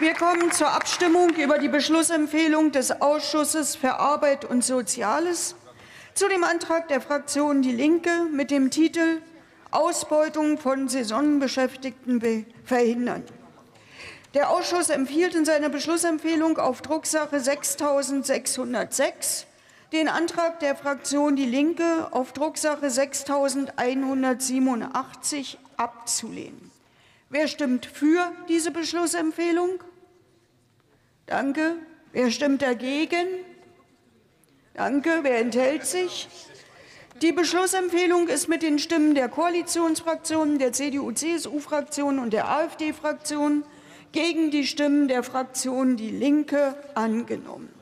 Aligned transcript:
Wir 0.00 0.14
kommen 0.14 0.52
zur 0.52 0.70
Abstimmung 0.70 1.30
über 1.30 1.58
die 1.58 1.66
Beschlussempfehlung 1.66 2.70
des 2.70 3.00
Ausschusses 3.00 3.74
für 3.74 3.94
Arbeit 3.94 4.44
und 4.44 4.64
Soziales 4.64 5.56
zu 6.14 6.28
dem 6.28 6.44
Antrag 6.44 6.86
der 6.86 7.00
Fraktion 7.00 7.62
Die 7.62 7.72
Linke 7.72 8.28
mit 8.32 8.52
dem 8.52 8.70
Titel 8.70 9.20
Ausbeutung 9.72 10.56
von 10.56 10.88
Saisonbeschäftigten 10.88 12.46
verhindern. 12.64 13.24
Der 14.34 14.50
Ausschuss 14.50 14.88
empfiehlt 14.88 15.34
in 15.34 15.44
seiner 15.44 15.68
Beschlussempfehlung 15.68 16.58
auf 16.58 16.80
Drucksache 16.80 17.40
6606 17.40 19.46
den 19.92 20.08
Antrag 20.08 20.60
der 20.60 20.76
Fraktion 20.76 21.34
Die 21.34 21.44
Linke 21.44 22.06
auf 22.12 22.32
Drucksache 22.32 22.88
6187 22.88 25.58
abzulehnen. 25.76 26.77
Wer 27.30 27.46
stimmt 27.46 27.84
für 27.86 28.32
diese 28.48 28.70
Beschlussempfehlung? 28.70 29.82
Danke. 31.26 31.76
Wer 32.12 32.30
stimmt 32.30 32.62
dagegen? 32.62 33.26
Danke. 34.72 35.20
Wer 35.22 35.38
enthält 35.40 35.84
sich? 35.84 36.28
Die 37.20 37.32
Beschlussempfehlung 37.32 38.28
ist 38.28 38.48
mit 38.48 38.62
den 38.62 38.78
Stimmen 38.78 39.14
der 39.14 39.28
Koalitionsfraktionen, 39.28 40.58
der 40.58 40.72
CDU-CSU-Fraktion 40.72 42.18
und 42.18 42.32
der 42.32 42.48
AfD-Fraktion 42.48 43.64
gegen 44.12 44.50
die 44.50 44.66
Stimmen 44.66 45.08
der 45.08 45.22
Fraktion 45.22 45.96
Die 45.96 46.10
Linke 46.10 46.76
angenommen. 46.94 47.77